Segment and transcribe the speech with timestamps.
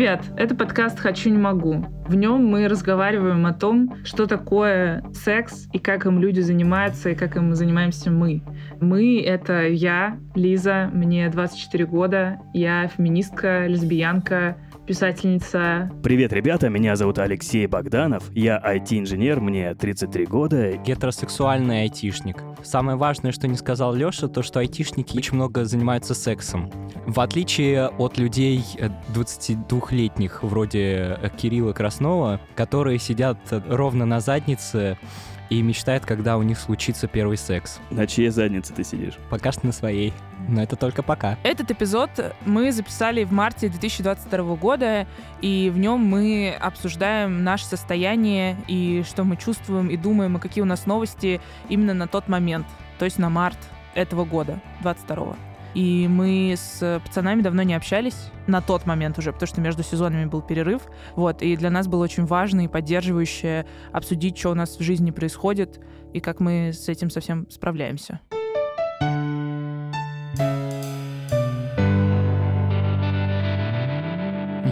[0.00, 0.22] Привет!
[0.38, 1.84] Это подкаст «Хочу, не могу».
[2.06, 7.14] В нем мы разговариваем о том, что такое секс и как им люди занимаются, и
[7.14, 8.42] как им занимаемся мы.
[8.80, 14.56] Мы— это я, Лиза, мне 24 года, я феминистка, лесбиянка,
[14.86, 15.90] писательница.
[16.02, 20.76] Привет, ребята, меня зовут Алексей Богданов, я IT-инженер, мне 33 года.
[20.78, 22.42] Гетеросексуальный айтишник.
[22.64, 26.70] Самое важное, что не сказал Леша, то, что айтишники очень много занимаются сексом.
[27.06, 28.64] В отличие от людей
[29.14, 33.38] 22-летних, вроде Кирилла Краснова, которые сидят
[33.68, 34.98] ровно на заднице
[35.50, 37.80] и мечтает, когда у них случится первый секс.
[37.90, 39.14] На чьей заднице ты сидишь?
[39.28, 40.14] Пока что на своей.
[40.48, 41.36] Но это только пока.
[41.42, 42.10] Этот эпизод
[42.46, 45.06] мы записали в марте 2022 года,
[45.42, 50.62] и в нем мы обсуждаем наше состояние и что мы чувствуем и думаем, и какие
[50.62, 52.66] у нас новости именно на тот момент,
[52.98, 53.58] то есть на март
[53.94, 59.46] этого года, 22 и мы с пацанами давно не общались на тот момент уже, потому
[59.46, 60.82] что между сезонами был перерыв.
[61.16, 65.10] Вот, и для нас было очень важно и поддерживающе обсудить, что у нас в жизни
[65.10, 65.80] происходит
[66.12, 68.20] и как мы с этим совсем справляемся.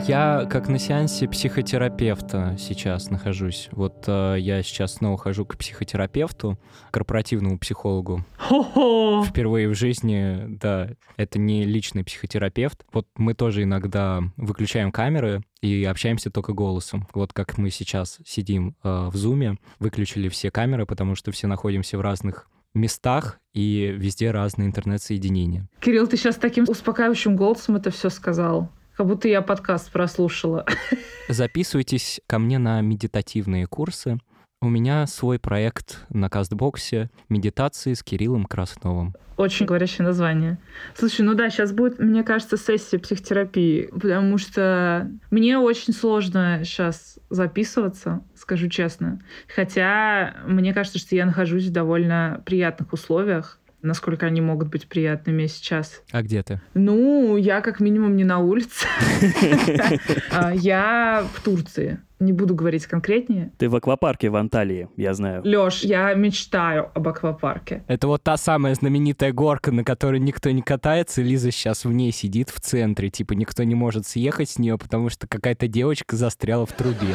[0.06, 3.68] Я как на сеансе психотерапевта сейчас нахожусь.
[3.72, 6.58] Вот э, я сейчас снова хожу к психотерапевту,
[6.90, 8.24] корпоративному психологу.
[8.36, 9.24] Хо-хо!
[9.24, 12.84] Впервые в жизни, да, это не личный психотерапевт.
[12.92, 17.06] Вот мы тоже иногда выключаем камеры и общаемся только голосом.
[17.12, 21.98] Вот как мы сейчас сидим э, в зуме, выключили все камеры, потому что все находимся
[21.98, 25.68] в разных местах и везде разные интернет-соединения.
[25.80, 28.70] Кирилл, ты сейчас таким успокаивающим голосом это все сказал.
[28.98, 30.66] Как будто я подкаст прослушала.
[31.28, 34.18] Записывайтесь ко мне на медитативные курсы.
[34.60, 39.14] У меня свой проект на Кастбоксе «Медитации с Кириллом Красновым».
[39.36, 40.58] Очень говорящее название.
[40.96, 47.20] Слушай, ну да, сейчас будет, мне кажется, сессия психотерапии, потому что мне очень сложно сейчас
[47.30, 49.20] записываться, скажу честно.
[49.46, 55.46] Хотя мне кажется, что я нахожусь в довольно приятных условиях насколько они могут быть приятными
[55.46, 56.02] сейчас.
[56.10, 56.60] А где ты?
[56.74, 58.86] Ну, я как минимум не на улице.
[60.30, 63.52] А, я в Турции не буду говорить конкретнее.
[63.58, 65.42] Ты в аквапарке в Анталии, я знаю.
[65.44, 67.84] Лёш, я мечтаю об аквапарке.
[67.86, 72.12] Это вот та самая знаменитая горка, на которой никто не катается, Лиза сейчас в ней
[72.12, 76.66] сидит в центре, типа никто не может съехать с нее, потому что какая-то девочка застряла
[76.66, 77.14] в трубе.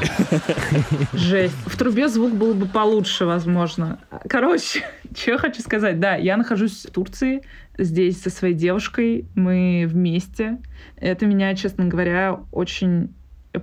[1.13, 1.55] Жесть.
[1.65, 3.99] В трубе звук был бы получше, возможно.
[4.29, 4.83] Короче,
[5.15, 5.99] что я хочу сказать.
[5.99, 7.43] Да, я нахожусь в Турции,
[7.77, 10.59] здесь со своей девушкой, мы вместе.
[10.97, 13.13] Это меня, честно говоря, очень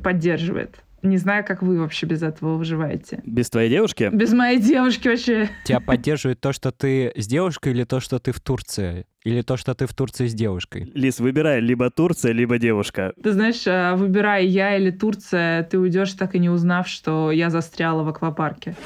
[0.02, 0.82] поддерживает.
[1.02, 3.22] Не знаю, как вы вообще без этого выживаете.
[3.24, 4.10] Без твоей девушки?
[4.12, 5.48] Без моей девушки вообще.
[5.64, 9.06] Тебя поддерживает то, что ты с девушкой или то, что ты в Турции?
[9.24, 10.90] Или то, что ты в Турции с девушкой?
[10.94, 13.12] Лис, выбирай либо Турция, либо девушка.
[13.22, 17.50] Ты знаешь, а, выбирай я или Турция, ты уйдешь так и не узнав, что я
[17.50, 18.74] застряла в аквапарке.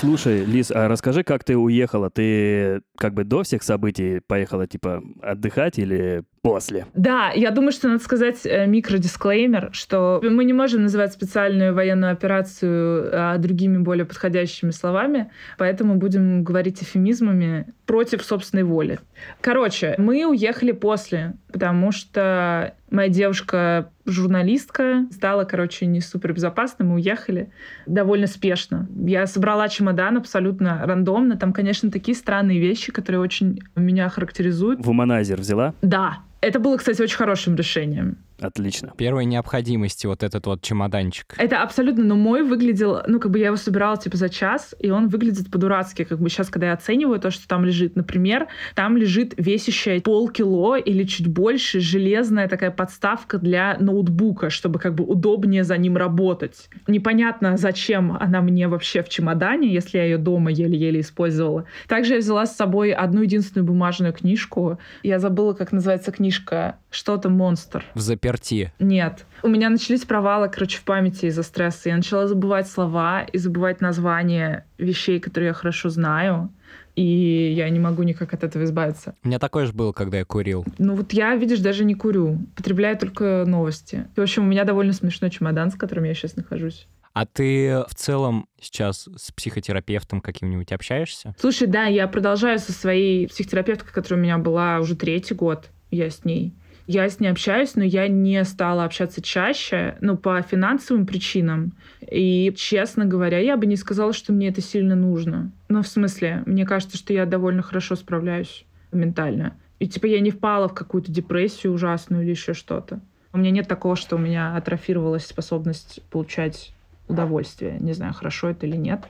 [0.00, 2.10] Слушай, Лиз, а расскажи, как ты уехала?
[2.10, 6.86] Ты как бы до всех событий поехала, типа, отдыхать или после?
[6.94, 12.12] Да, я думаю, что надо сказать э, микродисклеймер, что мы не можем называть специальную военную
[12.12, 19.00] операцию а, другими более подходящими словами, поэтому будем говорить эфемизмами против собственной воли.
[19.40, 26.94] Короче, мы уехали после, потому что моя девушка журналистка, стала, короче, не супер безопасно, мы
[26.96, 27.50] уехали
[27.86, 28.88] довольно спешно.
[29.06, 34.84] Я собрала чемодан абсолютно рандомно, там, конечно, такие странные вещи, которые очень меня характеризуют.
[34.84, 35.74] В Уманайзер взяла?
[35.82, 38.18] Да, это было, кстати, очень хорошим решением.
[38.40, 38.92] Отлично.
[38.96, 41.34] Первой необходимости вот этот вот чемоданчик.
[41.38, 44.90] Это абсолютно, но мой выглядел, ну, как бы я его собирала, типа, за час, и
[44.90, 48.96] он выглядит по-дурацки, как бы сейчас, когда я оцениваю то, что там лежит, например, там
[48.96, 55.64] лежит весящая полкило или чуть больше железная такая подставка для ноутбука, чтобы как бы удобнее
[55.64, 56.68] за ним работать.
[56.86, 61.66] Непонятно, зачем она мне вообще в чемодане, если я ее дома еле-еле использовала.
[61.88, 64.78] Также я взяла с собой одну единственную бумажную книжку.
[65.02, 66.78] Я забыла, как называется книжка.
[66.94, 67.84] Что-то «Монстр».
[67.94, 68.72] В заперти.
[68.78, 69.26] Нет.
[69.42, 71.88] У меня начались провалы, короче, в памяти из-за стресса.
[71.88, 76.52] Я начала забывать слова и забывать названия вещей, которые я хорошо знаю.
[76.94, 79.16] И я не могу никак от этого избавиться.
[79.24, 80.64] У меня такое же было, когда я курил.
[80.78, 82.38] Ну вот я, видишь, даже не курю.
[82.54, 84.06] Потребляю только новости.
[84.14, 86.86] В общем, у меня довольно смешной чемодан, с которым я сейчас нахожусь.
[87.12, 91.34] А ты в целом сейчас с психотерапевтом каким-нибудь общаешься?
[91.40, 95.70] Слушай, да, я продолжаю со своей психотерапевткой, которая у меня была уже третий год.
[95.90, 96.54] Я с ней.
[96.86, 101.72] Я с ней общаюсь, но я не стала общаться чаще, ну, по финансовым причинам.
[102.00, 105.50] И, честно говоря, я бы не сказала, что мне это сильно нужно.
[105.68, 109.54] Ну, в смысле, мне кажется, что я довольно хорошо справляюсь ментально.
[109.78, 113.00] И типа я не впала в какую-то депрессию ужасную или еще что-то.
[113.32, 116.74] У меня нет такого, что у меня атрофировалась способность получать
[117.08, 117.78] удовольствие.
[117.80, 119.04] Не знаю, хорошо это или нет.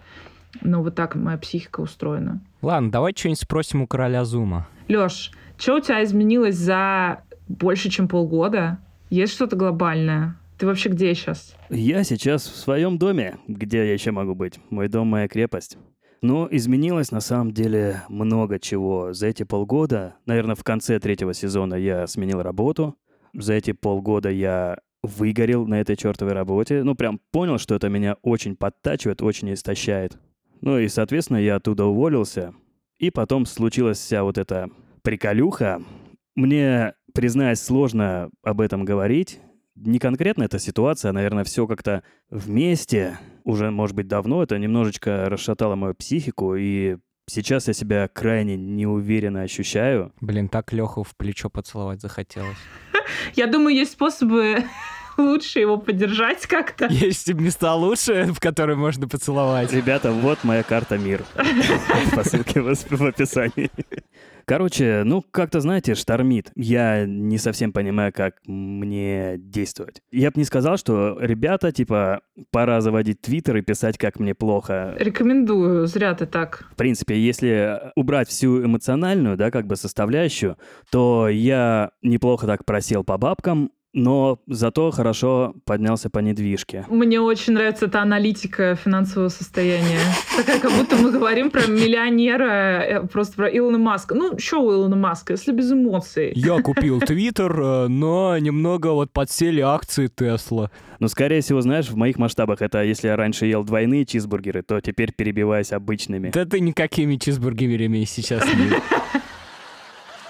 [0.63, 2.41] Но вот так моя психика устроена.
[2.63, 4.69] Ладно, давай что-нибудь спросим у короля Зума.
[4.89, 8.79] Лёш, что у тебя изменилось за больше, чем полгода?
[9.11, 10.37] Есть что-то глобальное?
[10.59, 11.55] Ты вообще где сейчас?
[11.69, 13.39] Я сейчас в своем доме.
[13.49, 14.61] Где я еще могу быть?
[14.71, 15.77] Мой дом— моя крепость.
[16.23, 19.13] Но изменилось на самом деле много чего.
[19.13, 22.97] За эти полгода, наверное, в конце третьего сезона я сменил работу.
[23.35, 26.83] За эти полгода я выгорел на этой чертовой работе.
[26.83, 30.17] Ну, прям понял, что это меня очень подтачивает, очень истощает.
[30.61, 32.55] Ну и, соответственно, я оттуда уволился.
[32.99, 34.71] И потом случилась вся вот эта
[35.03, 35.83] приколюха.
[36.37, 39.41] Мне, признаюсь, сложно об этом говорить.
[39.77, 43.19] Не конкретно эта ситуация, а, наверное, все как-то вместе.
[43.45, 49.43] Уже, может быть, давно это немножечко расшатало мою психику, и сейчас я себя крайне неуверенно
[49.43, 50.13] ощущаю.
[50.21, 52.57] Блин, так Леху в плечо поцеловать захотелось.
[53.35, 54.65] Я думаю, есть способы
[55.17, 56.87] лучше его поддержать как-то.
[56.87, 59.73] Есть места лучше, в которые можно поцеловать.
[59.73, 61.25] Ребята, вот моя карта мир.
[62.15, 63.71] По ссылке в описании.
[64.47, 66.51] Короче, ну, как-то, знаете, штормит.
[66.55, 70.03] Я не совсем понимаю, как мне действовать.
[70.11, 72.21] Я бы не сказал, что, ребята, типа,
[72.51, 74.95] пора заводить твиттер и писать, как мне плохо.
[74.99, 76.67] Рекомендую, зря ты так.
[76.73, 80.57] В принципе, если убрать всю эмоциональную, да, как бы составляющую,
[80.91, 86.85] то я неплохо так просел по бабкам, но зато хорошо поднялся по недвижке.
[86.89, 90.01] Мне очень нравится эта аналитика финансового состояния.
[90.37, 94.15] Такая, как будто мы говорим про миллионера, э, просто про Илона Маска.
[94.15, 96.33] Ну, что у Илона Маска, если без эмоций?
[96.35, 100.71] Я купил Твиттер, э, но немного вот подсели акции Тесла.
[100.99, 104.81] Ну, скорее всего, знаешь, в моих масштабах это если я раньше ел двойные чизбургеры, то
[104.81, 106.31] теперь перебиваюсь обычными.
[106.31, 108.71] Да ты никакими чизбургерами сейчас не...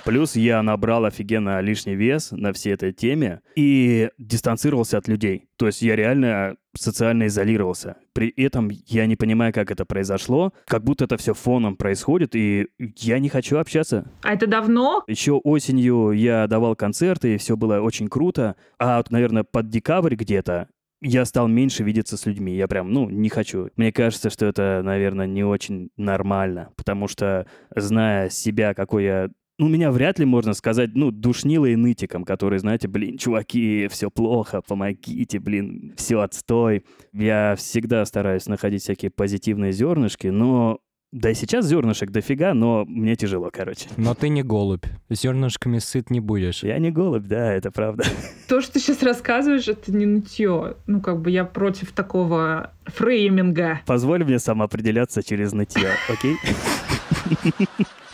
[0.04, 5.46] Плюс я набрал офигенно лишний вес на всей этой теме и дистанцировался от людей.
[5.56, 7.96] То есть я реально социально изолировался.
[8.12, 12.66] При этом я не понимаю, как это произошло, как будто это все фоном происходит, и
[12.78, 14.10] я не хочу общаться.
[14.22, 15.04] А это давно?
[15.06, 18.56] Еще осенью я давал концерты, и все было очень круто.
[18.78, 20.68] А вот, наверное, под декабрь где-то
[21.00, 22.54] я стал меньше видеться с людьми.
[22.54, 23.70] Я прям, ну, не хочу.
[23.76, 29.28] Мне кажется, что это, наверное, не очень нормально, потому что, зная себя, какой я
[29.58, 34.62] у меня вряд ли можно сказать, ну, душнилой нытиком, которые, знаете, блин, чуваки, все плохо,
[34.66, 36.84] помогите, блин, все отстой.
[37.12, 40.80] Я всегда стараюсь находить всякие позитивные зернышки, но
[41.14, 43.88] да и сейчас зернышек дофига, но мне тяжело, короче.
[43.96, 44.84] Но ты не голубь.
[45.08, 46.64] Зернышками сыт не будешь.
[46.64, 48.02] Я не голубь, да, это правда.
[48.48, 50.74] То, что ты сейчас рассказываешь, это не нытье.
[50.88, 53.82] Ну, как бы я против такого фрейминга.
[53.86, 56.34] Позволь мне самоопределяться через нытье, окей?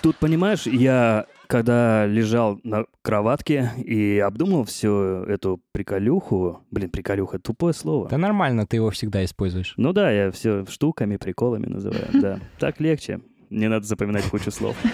[0.02, 4.92] Тут, понимаешь, я когда лежал на кроватке и обдумал всю
[5.24, 8.08] эту приколюху, блин, приколюха, тупое слово.
[8.08, 9.74] Да нормально, ты его всегда используешь.
[9.76, 12.40] Ну да, я все штуками, приколами называю, да.
[12.58, 13.20] Так легче.
[13.50, 14.76] Не надо запоминать кучу слов.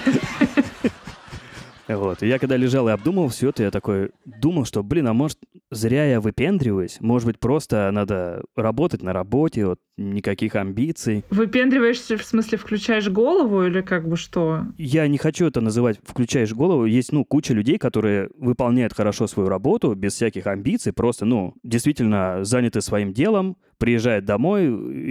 [1.89, 2.21] Вот.
[2.25, 5.39] И я когда лежал и обдумывал все это, я такой думал, что, блин, а может,
[5.71, 6.99] зря я выпендриваюсь?
[7.01, 11.25] Может быть, просто надо работать на работе, вот, никаких амбиций.
[11.31, 14.65] Выпендриваешься, в смысле, включаешь голову или как бы что?
[14.77, 16.85] Я не хочу это называть «включаешь голову».
[16.85, 22.45] Есть, ну, куча людей, которые выполняют хорошо свою работу, без всяких амбиций, просто, ну, действительно
[22.45, 24.67] заняты своим делом, приезжают домой,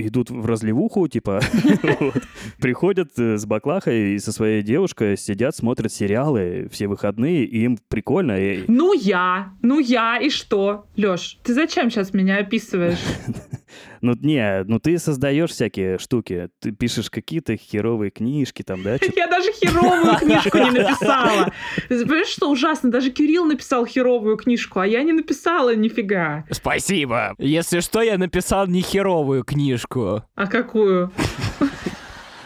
[0.08, 1.42] идут в разливуху, типа,
[2.60, 7.78] приходят э, с баклахой и со своей девушкой сидят, смотрят сериалы все выходные, и им
[7.88, 8.38] прикольно.
[8.68, 10.86] Ну я, ну я, и что?
[10.96, 13.00] Лёш, ты зачем сейчас меня описываешь?
[14.06, 16.50] Ну, не, ну ты создаешь всякие штуки.
[16.60, 19.00] Ты пишешь какие-то херовые книжки там, да?
[19.16, 21.52] Я даже херовую книжку не написала.
[21.90, 22.92] Ты понимаешь, что ужасно?
[22.92, 26.46] Даже Кирилл написал херовую книжку, а я не написала нифига.
[26.52, 27.34] Спасибо.
[27.40, 30.22] Если что, я написал не херовую книжку.
[30.36, 31.12] А какую?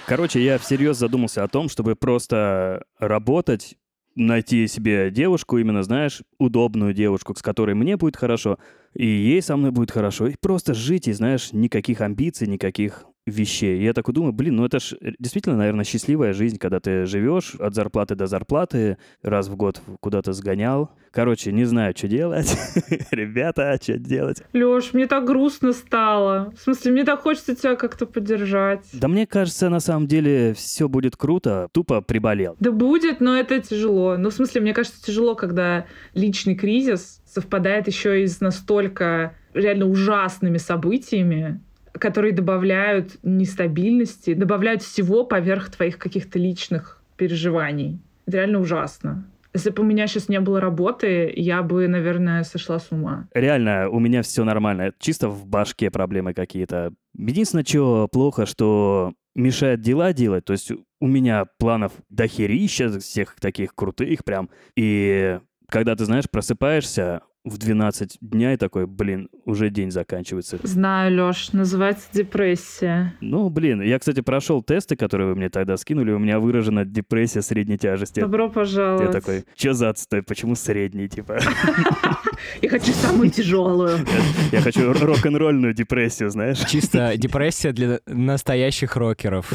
[0.06, 3.76] Короче, я всерьез задумался о том, чтобы просто работать
[4.20, 8.60] найти себе девушку, именно, знаешь, удобную девушку, с которой мне будет хорошо,
[8.94, 10.28] и ей со мной будет хорошо.
[10.28, 13.80] И просто жить, и, знаешь, никаких амбиций, никаких вещей.
[13.80, 17.56] И я такой думаю, блин, ну это ж действительно, наверное, счастливая жизнь, когда ты живешь
[17.56, 20.92] от зарплаты до зарплаты, раз в год куда-то сгонял.
[21.12, 22.56] Короче, не знаю, что делать.
[23.12, 24.44] Ребята, что делать?
[24.54, 26.54] Лёш, мне так грустно стало.
[26.56, 28.88] В смысле, мне так хочется тебя как-то поддержать.
[28.94, 31.68] Да мне кажется, на самом деле все будет круто.
[31.72, 32.56] Тупо приболел.
[32.60, 34.18] Да будет, но это тяжело.
[34.18, 39.86] Ну, в смысле, мне кажется, тяжело, когда личный кризис совпадает еще и с настолько реально
[39.88, 41.62] ужасными событиями,
[42.00, 48.00] которые добавляют нестабильности, добавляют всего поверх твоих каких-то личных переживаний.
[48.26, 49.26] Это реально ужасно.
[49.54, 53.28] Если бы у меня сейчас не было работы, я бы, наверное, сошла с ума.
[53.34, 54.94] Реально, у меня все нормально.
[55.00, 56.94] Чисто в башке проблемы какие-то.
[57.18, 60.46] Единственное, что плохо, что мешает дела делать.
[60.46, 64.50] То есть у меня планов дохерища, всех таких крутых прям.
[64.76, 70.60] И когда ты, знаешь, просыпаешься, в 12 дня и такой, блин, уже день заканчивается.
[70.64, 73.14] Знаю, Лёш, называется депрессия.
[73.22, 77.42] Ну, блин, я, кстати, прошел тесты, которые вы мне тогда скинули, у меня выражена депрессия
[77.42, 78.20] средней тяжести.
[78.20, 79.08] Добро пожаловать.
[79.08, 81.40] Я такой, что за отстой, почему средний, типа?
[82.62, 84.00] Я хочу самую тяжелую.
[84.52, 86.60] Я хочу рок-н-ролльную депрессию, знаешь?
[86.70, 89.52] Чисто депрессия для настоящих рокеров.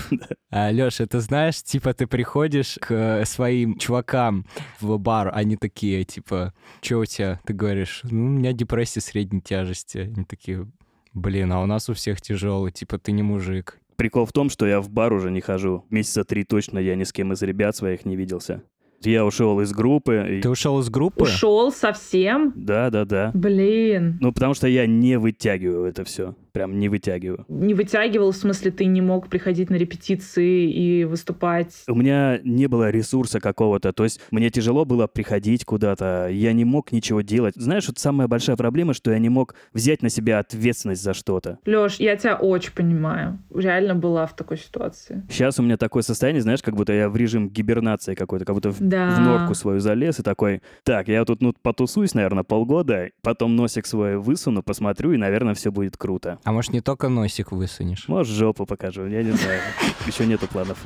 [0.50, 4.46] А, Лёша, ты знаешь, типа ты приходишь к своим чувакам
[4.80, 7.40] в бар, они такие, типа, что у тебя?
[7.46, 9.98] Ты говоришь, говоришь, ну, у меня депрессия средней тяжести.
[9.98, 10.66] Они такие,
[11.12, 13.78] блин, а у нас у всех тяжелый, типа, ты не мужик.
[13.96, 15.84] Прикол в том, что я в бар уже не хожу.
[15.90, 18.62] Месяца три точно я ни с кем из ребят своих не виделся.
[19.02, 20.40] Я ушел из группы.
[20.42, 21.24] Ты ушел из группы?
[21.24, 22.52] Ушел совсем?
[22.56, 23.30] Да, да, да.
[23.34, 24.16] Блин.
[24.20, 27.44] Ну, потому что я не вытягиваю это все прям не вытягиваю.
[27.49, 31.82] Не вытягивал, в смысле, ты не мог приходить на репетиции и выступать?
[31.88, 36.64] У меня не было ресурса какого-то, то есть мне тяжело было приходить куда-то, я не
[36.64, 37.54] мог ничего делать.
[37.56, 41.58] Знаешь, вот самая большая проблема, что я не мог взять на себя ответственность за что-то.
[41.66, 43.40] Лёш, я тебя очень понимаю.
[43.52, 45.25] Реально была в такой ситуации.
[45.28, 48.70] Сейчас у меня такое состояние, знаешь, как будто я в режим гибернации какой-то, как будто
[48.70, 49.11] в, да.
[49.16, 53.87] в норку свою залез и такой, так, я тут ну потусуюсь, наверное, полгода, потом носик
[53.87, 56.38] свой высуну, посмотрю, и, наверное, все будет круто.
[56.44, 58.06] А может, не только носик высунешь?
[58.06, 59.60] Может, жопу покажу, я не знаю.
[60.06, 60.78] Еще нету планов.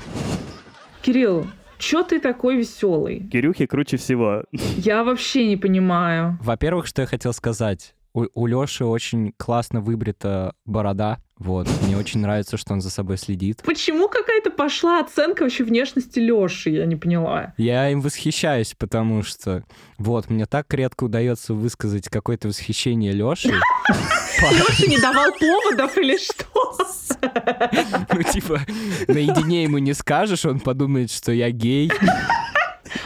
[1.02, 1.46] Кирилл,
[1.78, 3.28] Чё ты такой веселый?
[3.30, 4.42] Кирюхи круче всего.
[4.52, 6.36] Я вообще не понимаю.
[6.42, 7.94] Во-первых, что я хотел сказать.
[8.18, 11.18] У, у Лёши очень классно выбрита борода.
[11.38, 11.68] Вот.
[11.82, 13.62] Мне очень нравится, что он за собой следит.
[13.64, 16.70] Почему какая-то пошла оценка вообще внешности Лёши?
[16.70, 17.54] Я не поняла.
[17.58, 19.62] Я им восхищаюсь, потому что
[19.98, 23.48] вот, мне так редко удается высказать какое-то восхищение Лёши.
[23.88, 26.46] Лёша не давал поводов или что?
[28.12, 28.60] Ну, типа,
[29.06, 31.90] наедине ему не скажешь, он подумает, что я гей.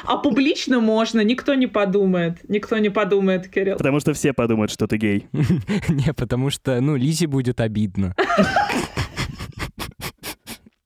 [0.04, 2.38] А публично можно, никто не подумает.
[2.48, 3.76] Никто не подумает, Кирилл.
[3.76, 5.26] Потому что все подумают, что ты гей.
[5.88, 8.14] Не, потому что, ну, Лизе будет обидно.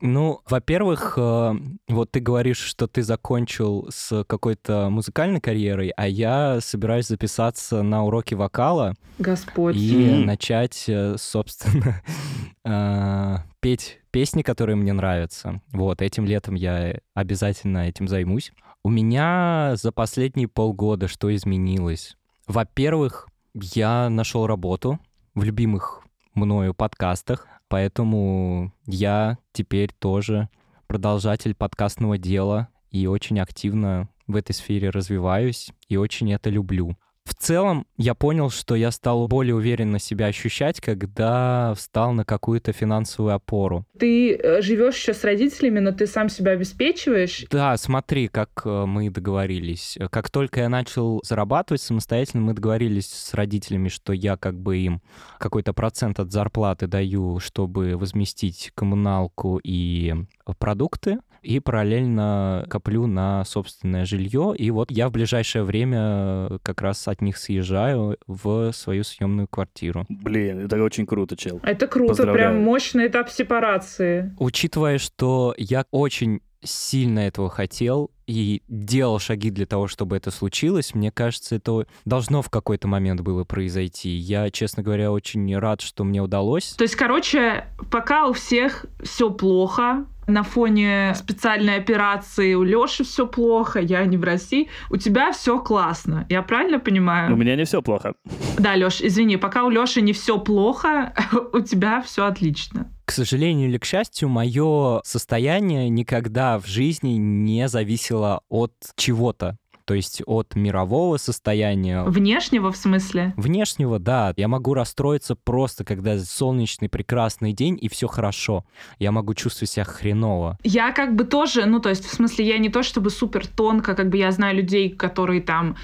[0.03, 1.55] Ну, во-первых, э,
[1.89, 8.05] вот ты говоришь, что ты закончил с какой-то музыкальной карьерой, а я собираюсь записаться на
[8.05, 8.95] уроки вокала.
[9.19, 9.75] Господь.
[9.75, 12.03] И начать, э, собственно,
[12.65, 15.63] э, петь песни, которые мне нравятся.
[15.73, 18.53] Вот, этим летом я обязательно этим займусь.
[18.87, 22.17] У меня за последние полгода что изменилось?
[22.47, 25.01] Во-первых, я нашел работу
[25.35, 30.51] в любимых мною подкастах, поэтому я теперь тоже
[30.87, 36.97] продолжатель подкастного дела и очень активно в этой сфере развиваюсь и очень это люблю.
[37.39, 42.73] В целом, я понял, что я стал более уверенно себя ощущать, когда встал на какую-то
[42.73, 43.85] финансовую опору.
[43.99, 47.45] Ты э, живешь еще с родителями, но ты сам себя обеспечиваешь?
[47.51, 49.99] Да, смотри, как э, мы договорились.
[50.11, 55.03] Как только я начал зарабатывать самостоятельно, мы договорились с родителями, что я как бы им
[55.39, 60.15] какой-то процент от зарплаты даю, чтобы возместить коммуналку и
[60.59, 64.55] продукты и параллельно коплю на собственное жилье.
[64.57, 70.07] И вот я в ближайшее время как раз от них съезжаю в свою съемную квартиру.
[70.09, 71.61] Блин, это очень круто, чел.
[71.63, 74.35] Это круто, прям мощный этап сепарации.
[74.39, 80.95] Учитывая, что я очень сильно этого хотел и делал шаги для того, чтобы это случилось,
[80.95, 84.11] мне кажется, это должно в какой-то момент было произойти.
[84.11, 86.73] Я, честно говоря, очень рад, что мне удалось.
[86.73, 93.27] То есть, короче, пока у всех все плохо, на фоне специальной операции у Лёши все
[93.27, 96.27] плохо, я не в России, у тебя все классно.
[96.29, 97.33] Я правильно понимаю?
[97.33, 98.15] У меня не все плохо.
[98.59, 101.13] Да, Лёш, извини, пока у Лёши не все плохо,
[101.53, 102.91] у тебя все отлично.
[103.07, 109.95] К сожалению или к счастью, мое состояние никогда в жизни не зависело от чего-то то
[109.95, 112.03] есть от мирового состояния.
[112.03, 113.33] Внешнего в смысле?
[113.37, 114.35] Внешнего, да.
[114.37, 118.65] Я могу расстроиться просто, когда солнечный прекрасный день и все хорошо.
[118.99, 120.59] Я могу чувствовать себя хреново.
[120.65, 123.95] Я как бы тоже, ну то есть в смысле я не то чтобы супер тонко,
[123.95, 125.77] как бы я знаю людей, которые там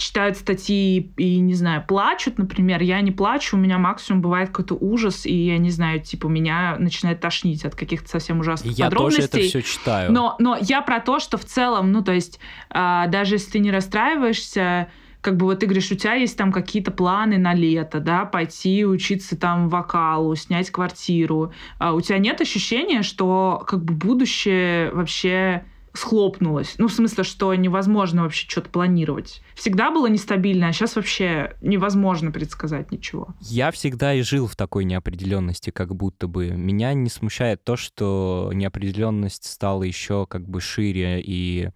[0.00, 4.74] читают статьи и, не знаю, плачут, например, я не плачу, у меня максимум бывает какой-то
[4.74, 9.22] ужас, и я не знаю, типа, меня начинает тошнить от каких-то совсем ужасных я подробностей.
[9.22, 10.12] Я тоже это все читаю.
[10.12, 12.40] Но, но я про то, что в целом, ну, то есть,
[12.70, 14.88] э, даже если ты не расстраиваешься,
[15.20, 18.84] как бы вот ты говоришь, у тебя есть там какие-то планы на лето, да, пойти
[18.84, 21.52] учиться там вокалу, снять квартиру.
[21.78, 26.74] А у тебя нет ощущения, что как бы будущее вообще схлопнулось.
[26.78, 29.42] Ну, в смысле, что невозможно вообще что-то планировать.
[29.54, 33.28] Всегда было нестабильно, а сейчас вообще невозможно предсказать ничего.
[33.40, 36.50] Я всегда и жил в такой неопределенности, как будто бы.
[36.50, 41.70] Меня не смущает то, что неопределенность стала еще как бы шире и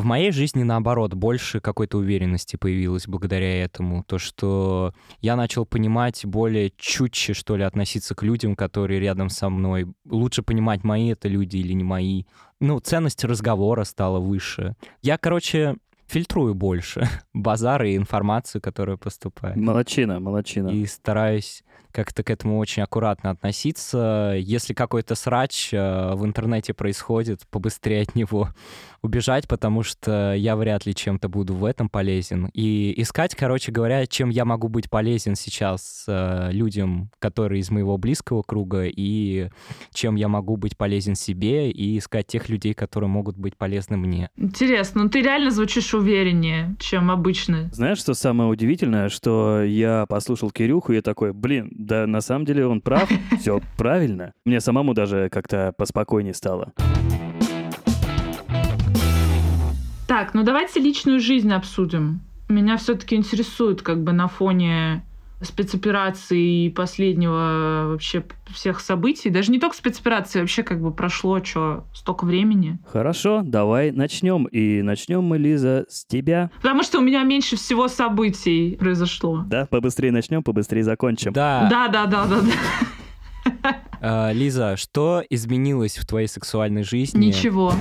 [0.00, 4.02] в моей жизни, наоборот, больше какой-то уверенности появилось благодаря этому.
[4.02, 9.50] То, что я начал понимать более чутче, что ли, относиться к людям, которые рядом со
[9.50, 9.86] мной.
[10.06, 12.24] Лучше понимать, мои это люди или не мои.
[12.60, 14.74] Ну, ценность разговора стала выше.
[15.02, 15.76] Я, короче,
[16.10, 19.56] фильтрую больше базары и информацию, которая поступает.
[19.56, 20.68] Молодчина, молодчина.
[20.68, 21.62] И стараюсь
[21.92, 24.34] как-то к этому очень аккуратно относиться.
[24.38, 28.50] Если какой-то срач э, в интернете происходит, побыстрее от него
[29.02, 32.50] убежать, потому что я вряд ли чем-то буду в этом полезен.
[32.52, 37.96] И искать, короче говоря, чем я могу быть полезен сейчас э, людям, которые из моего
[37.98, 39.50] близкого круга, и
[39.92, 44.30] чем я могу быть полезен себе, и искать тех людей, которые могут быть полезны мне.
[44.36, 47.68] Интересно, ну ты реально звучишь увереннее, чем обычно.
[47.72, 52.66] Знаешь, что самое удивительное, что я послушал Кирюху и такой, блин, да на самом деле
[52.66, 54.32] он прав, все правильно.
[54.44, 56.72] Мне самому даже как-то поспокойнее стало.
[60.08, 62.20] Так, ну давайте личную жизнь обсудим.
[62.48, 65.04] Меня все-таки интересует как бы на фоне
[65.42, 69.30] спецоперации и последнего вообще всех событий.
[69.30, 72.78] Даже не только спецоперации, вообще как бы прошло что, столько времени.
[72.86, 74.44] Хорошо, давай начнем.
[74.46, 76.50] И начнем мы, Лиза, с тебя.
[76.56, 79.44] Потому что у меня меньше всего событий произошло.
[79.46, 81.32] Да, побыстрее начнем, побыстрее закончим.
[81.32, 81.68] Да.
[81.70, 83.76] Да, да, да, да, да.
[84.02, 87.26] А, Лиза, что изменилось в твоей сексуальной жизни?
[87.26, 87.74] Ничего.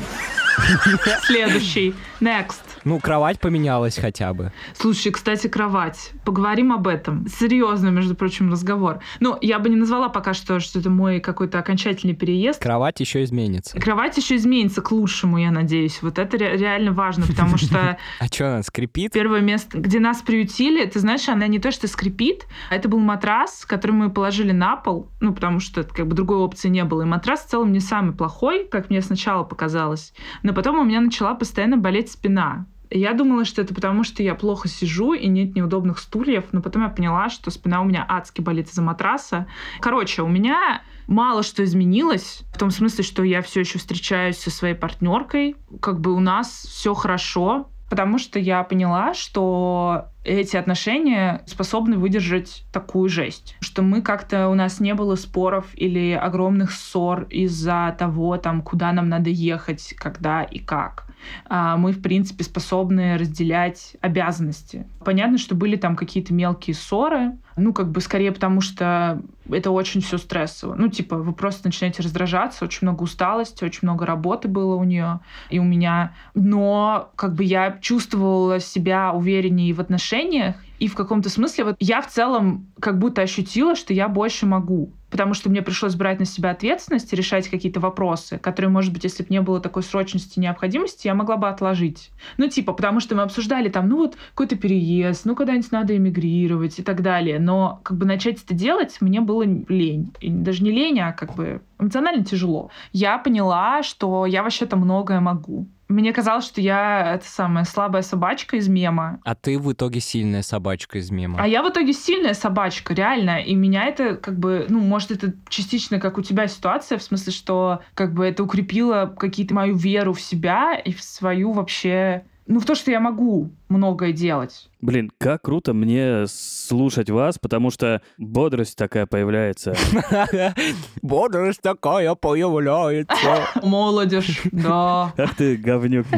[1.23, 1.93] Следующий.
[2.19, 2.59] Next.
[2.83, 4.51] Ну, кровать поменялась хотя бы.
[4.73, 6.11] Слушай, кстати, кровать.
[6.25, 7.27] Поговорим об этом.
[7.27, 8.99] Серьезно, между прочим, разговор.
[9.19, 12.61] Ну, я бы не назвала пока что, что это мой какой-то окончательный переезд.
[12.61, 13.79] Кровать еще изменится.
[13.79, 16.01] Кровать еще изменится к лучшему, я надеюсь.
[16.01, 17.97] Вот это ре- реально важно, потому что...
[18.19, 19.11] А что, она скрипит?
[19.13, 22.99] Первое место, где нас приютили, ты знаешь, она не то, что скрипит, а это был
[22.99, 27.03] матрас, который мы положили на пол, ну, потому что как бы другой опции не было.
[27.03, 30.13] И матрас в целом не самый плохой, как мне сначала показалось.
[30.43, 32.65] Но потом у меня начала постоянно болеть спина.
[32.91, 36.83] Я думала, что это потому, что я плохо сижу и нет неудобных стульев, но потом
[36.83, 39.47] я поняла, что спина у меня адски болит из-за матраса.
[39.79, 44.51] Короче, у меня мало что изменилось, в том смысле, что я все еще встречаюсь со
[44.51, 51.41] своей партнеркой, как бы у нас все хорошо, потому что я поняла, что эти отношения
[51.47, 53.57] способны выдержать такую жесть.
[53.59, 58.91] Что мы как-то, у нас не было споров или огромных ссор из-за того, там, куда
[58.91, 61.08] нам надо ехать, когда и как.
[61.47, 64.87] А, мы, в принципе, способны разделять обязанности.
[65.03, 70.01] Понятно, что были там какие-то мелкие ссоры, ну, как бы скорее потому, что это очень
[70.01, 70.75] все стрессово.
[70.75, 75.19] Ну, типа, вы просто начинаете раздражаться, очень много усталости, очень много работы было у нее
[75.49, 76.13] и у меня.
[76.33, 82.01] Но, как бы, я чувствовала себя увереннее в отношениях, и в каком-то смысле вот я
[82.01, 84.93] в целом как будто ощутила, что я больше могу.
[85.09, 89.03] Потому что мне пришлось брать на себя ответственность и решать какие-то вопросы, которые, может быть,
[89.03, 92.11] если бы не было такой срочности и необходимости, я могла бы отложить.
[92.37, 96.77] Ну, типа, потому что мы обсуждали там, ну вот, какой-то переезд, ну, когда-нибудь надо эмигрировать
[96.77, 97.39] и так далее.
[97.39, 100.13] Но как бы начать это делать мне было лень.
[100.21, 102.69] И даже не лень, а как бы эмоционально тяжело.
[102.93, 105.67] Я поняла, что я вообще-то многое могу.
[105.89, 109.19] Мне казалось, что я это самая слабая собачка из мема.
[109.25, 111.39] А ты в итоге сильная собачка из мема.
[111.41, 113.41] А я в итоге сильная собачка, реально.
[113.41, 117.33] И меня это как бы, ну, может, это частично как у тебя ситуация, в смысле,
[117.33, 122.59] что как бы это укрепило какие-то мою веру в себя и в свою вообще ну,
[122.59, 124.71] в то, что я могу многое делать.
[124.81, 129.75] Блин, как круто мне слушать вас, потому что бодрость такая появляется.
[131.03, 133.47] Бодрость такая появляется.
[133.63, 135.13] Молодежь, да.
[135.15, 136.07] Ах ты, говнюк.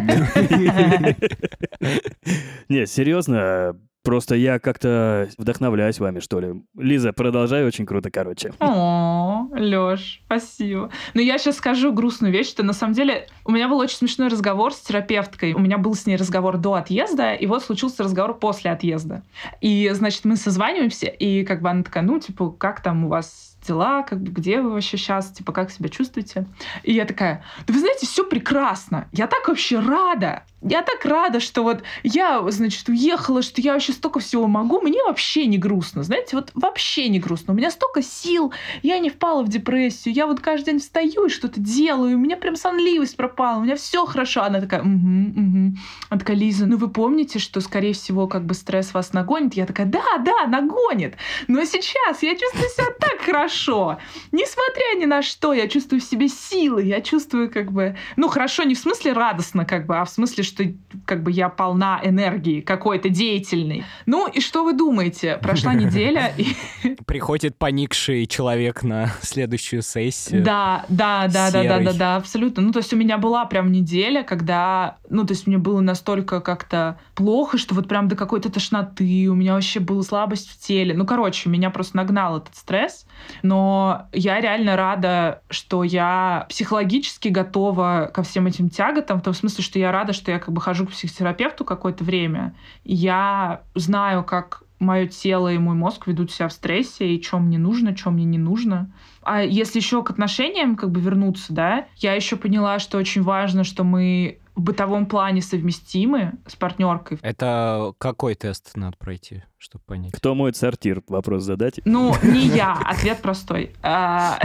[2.69, 6.63] Не, серьезно, Просто я как-то вдохновляюсь вами, что ли.
[6.75, 8.51] Лиза, продолжай, очень круто, короче.
[8.59, 10.89] О, Лёш, спасибо.
[11.13, 14.29] Но я сейчас скажу грустную вещь, что на самом деле у меня был очень смешной
[14.29, 15.53] разговор с терапевткой.
[15.53, 19.23] У меня был с ней разговор до отъезда, и вот случился разговор после отъезда.
[19.61, 23.51] И, значит, мы созваниваемся, и как бы она такая, ну, типа, как там у вас
[23.67, 26.47] дела, как бы где вы вообще сейчас, типа как себя чувствуете?
[26.83, 31.39] И я такая, да вы знаете, все прекрасно, я так вообще рада, я так рада,
[31.39, 36.03] что вот я, значит, уехала, что я вообще столько всего могу, мне вообще не грустно,
[36.03, 40.27] знаете, вот вообще не грустно, у меня столько сил, я не впала в депрессию, я
[40.27, 44.05] вот каждый день встаю и что-то делаю, у меня прям сонливость пропала, у меня все
[44.05, 44.43] хорошо.
[44.43, 45.77] Она такая, угу, угу.
[46.09, 49.53] Она такая, Лиза, ну вы помните, что, скорее всего, как бы стресс вас нагонит?
[49.53, 51.15] Я такая, да, да, нагонит,
[51.47, 53.97] но сейчас я чувствую себя так хорошо.
[54.31, 57.97] Несмотря ни на что, я чувствую в себе силы, я чувствую как бы...
[58.15, 60.65] Ну, хорошо, не в смысле радостно, как бы, а в смысле, что
[61.05, 63.83] как бы я полна энергии какой-то деятельной.
[64.05, 65.37] Ну, и что вы думаете?
[65.41, 66.33] Прошла неделя.
[67.05, 70.43] Приходит поникший человек на следующую сессию.
[70.43, 72.61] Да, да, да, да, да, да, да, абсолютно.
[72.61, 74.97] Ну, то есть у меня была прям неделя, когда...
[75.11, 79.35] Ну, то есть мне было настолько как-то плохо, что вот прям до какой-то тошноты, у
[79.35, 80.95] меня вообще была слабость в теле.
[80.95, 83.05] Ну, короче, меня просто нагнал этот стресс,
[83.43, 89.63] но я реально рада, что я психологически готова ко всем этим тяготам, в том смысле,
[89.63, 94.63] что я рада, что я как бы хожу к психотерапевту какое-то время, я знаю, как
[94.79, 98.25] мое тело и мой мозг ведут себя в стрессе, и что мне нужно, что мне
[98.25, 98.91] не нужно.
[99.23, 103.63] А если еще к отношениям как бы вернуться, да, я еще поняла, что очень важно,
[103.63, 107.19] что мы в бытовом плане совместимы с партнеркой.
[107.21, 110.11] Это какой тест надо пройти, чтобы понять?
[110.11, 111.01] Кто моет сортир?
[111.07, 111.79] Вопрос задать.
[111.85, 112.73] Ну, не я.
[112.73, 113.71] Ответ простой.
[113.81, 114.39] А,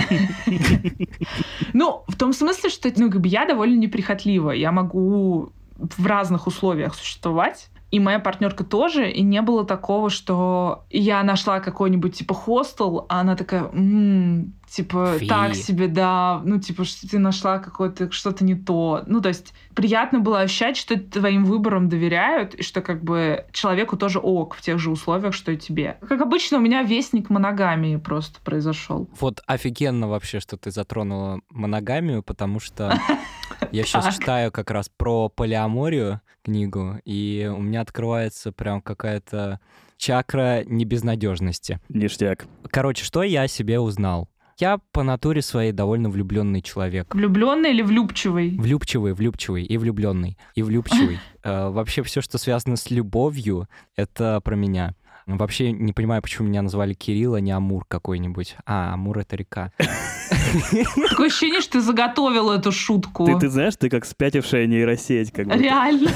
[1.73, 4.53] ну, в том смысле, что ну, как бы я довольно неприхотлива.
[4.53, 10.85] Я могу в разных условиях существовать и моя партнерка тоже, и не было такого, что
[10.91, 15.29] я нашла какой-нибудь типа хостел, а она такая, м-м, типа Фи.
[15.29, 19.05] так себе, да, ну типа что ты нашла какое-то что-то не то.
[19.07, 23.97] Ну то есть приятно было ощущать, что твоим выборам доверяют, и что как бы человеку
[23.97, 25.99] тоже ок в тех же условиях, что и тебе.
[26.09, 29.09] Как обычно, у меня вестник моногамии просто произошел.
[29.21, 32.99] Вот офигенно вообще, что ты затронула моногамию, потому что
[33.73, 39.61] я сейчас читаю как раз про полиаморию книгу, и у меня открывается прям какая-то
[39.97, 41.81] чакра небезнадежности.
[41.89, 42.47] Ништяк.
[42.71, 44.29] Короче, что я о себе узнал?
[44.59, 47.15] Я по натуре своей довольно влюбленный человек.
[47.15, 48.57] Влюбленный или влюбчивый?
[48.57, 51.19] Влюбчивый, влюбчивый и влюбленный, и влюбчивый.
[51.45, 54.97] Э, вообще все, что связано с любовью, это про меня.
[55.27, 58.57] Вообще не понимаю, почему меня назвали Кирилл, а не Амур какой-нибудь.
[58.65, 59.73] А, Амур— это река.
[61.11, 63.27] Такое ощущение, что ты заготовил эту шутку.
[63.27, 65.33] Ты, ты знаешь, ты как спятившая нейросеть.
[65.33, 65.59] Как будто.
[65.59, 66.13] Реально.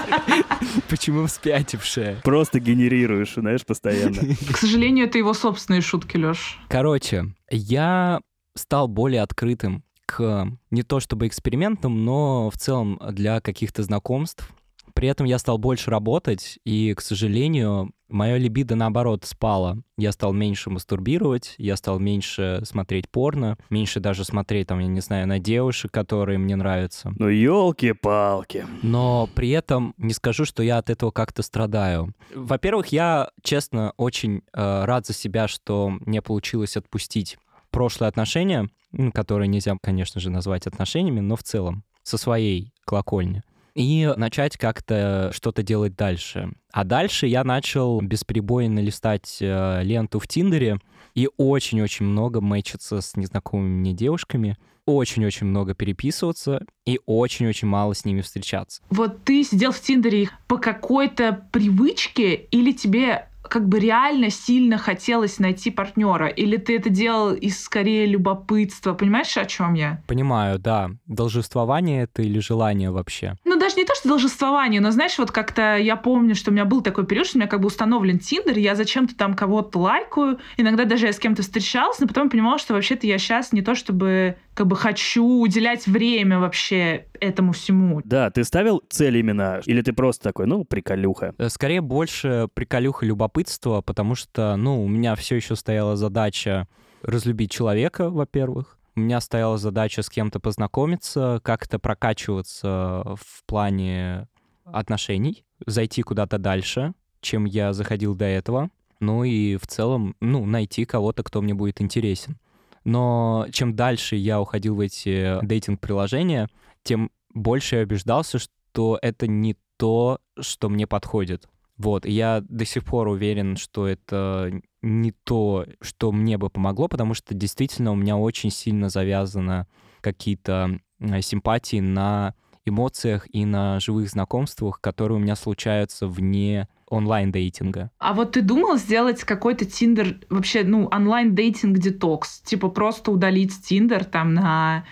[0.90, 2.20] Почему спятившая?
[2.22, 4.34] Просто генерируешь, знаешь, постоянно.
[4.52, 6.58] К сожалению, это его собственные шутки, Лёш.
[6.68, 8.20] Короче, я
[8.54, 14.50] стал более открытым к не то чтобы экспериментам, но в целом для каких-то знакомств.
[14.94, 19.78] При этом я стал больше работать, и, к сожалению, мое либидо, наоборот, спало.
[19.96, 25.00] Я стал меньше мастурбировать, я стал меньше смотреть порно, меньше даже смотреть, там, я не
[25.00, 27.12] знаю, на девушек, которые мне нравятся.
[27.18, 28.66] Ну, елки-палки.
[28.82, 32.14] Но при этом не скажу, что я от этого как-то страдаю.
[32.34, 37.38] Во-первых, я, честно, очень э, рад за себя, что мне получилось отпустить
[37.70, 38.68] прошлые отношения,
[39.12, 43.42] которые нельзя, конечно же, назвать отношениями, но в целом со своей колокольни
[43.76, 46.50] и начать как-то что-то делать дальше.
[46.72, 50.78] А дальше я начал бесперебойно листать э, ленту в Тиндере
[51.14, 58.06] и очень-очень много мэчиться с незнакомыми мне девушками, очень-очень много переписываться и очень-очень мало с
[58.06, 58.80] ними встречаться.
[58.88, 65.38] Вот ты сидел в Тиндере по какой-то привычке или тебе как бы реально сильно хотелось
[65.38, 66.28] найти партнера?
[66.28, 68.94] Или ты это делал из скорее любопытства?
[68.94, 70.02] Понимаешь, о чем я?
[70.06, 70.90] Понимаю, да.
[71.06, 73.36] Должествование это или желание вообще?
[73.44, 76.64] Ну, даже не то, что должествование, но знаешь, вот как-то я помню, что у меня
[76.64, 80.38] был такой период, что у меня как бы установлен Тиндер, я зачем-то там кого-то лайкаю,
[80.56, 83.74] иногда даже я с кем-то встречалась, но потом понимала, что вообще-то я сейчас не то
[83.74, 88.00] чтобы как бы хочу уделять время вообще этому всему.
[88.02, 91.34] Да, ты ставил цель именно, или ты просто такой, ну, приколюха?
[91.36, 96.66] Э, скорее больше приколюха любопытства, потому что, ну, у меня все еще стояла задача
[97.02, 98.78] разлюбить человека, во-первых.
[98.94, 104.26] У меня стояла задача с кем-то познакомиться, как-то прокачиваться в плане
[104.64, 108.70] отношений, зайти куда-то дальше, чем я заходил до этого.
[109.00, 112.38] Ну и в целом, ну, найти кого-то, кто мне будет интересен.
[112.86, 116.48] Но чем дальше я уходил в эти дейтинг-приложения,
[116.84, 121.48] тем больше я убеждался, что это не то, что мне подходит.
[121.76, 126.86] Вот, и я до сих пор уверен, что это не то, что мне бы помогло,
[126.86, 129.66] потому что действительно у меня очень сильно завязано
[130.00, 130.78] какие-то
[131.22, 137.90] симпатии на эмоциях и на живых знакомствах, которые у меня случаются вне онлайн-дейтинга.
[137.98, 142.40] А вот ты думал сделать какой-то Тиндер, вообще, ну, онлайн-дейтинг-детокс?
[142.40, 144.84] Типа просто удалить Тиндер там на